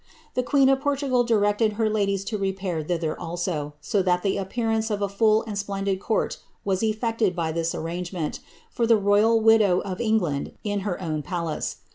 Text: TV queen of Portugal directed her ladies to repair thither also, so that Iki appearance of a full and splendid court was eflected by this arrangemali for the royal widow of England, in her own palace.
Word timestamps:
TV 0.35 0.43
queen 0.43 0.67
of 0.67 0.81
Portugal 0.81 1.23
directed 1.23 1.73
her 1.73 1.87
ladies 1.87 2.25
to 2.25 2.35
repair 2.35 2.81
thither 2.81 3.15
also, 3.21 3.75
so 3.81 4.01
that 4.01 4.25
Iki 4.25 4.35
appearance 4.35 4.89
of 4.89 4.99
a 4.99 5.07
full 5.07 5.43
and 5.45 5.55
splendid 5.55 5.99
court 5.99 6.37
was 6.65 6.81
eflected 6.81 7.35
by 7.35 7.51
this 7.51 7.75
arrangemali 7.75 8.39
for 8.71 8.87
the 8.87 8.97
royal 8.97 9.39
widow 9.39 9.79
of 9.81 10.01
England, 10.01 10.53
in 10.63 10.79
her 10.79 10.99
own 10.99 11.21
palace. 11.21 11.81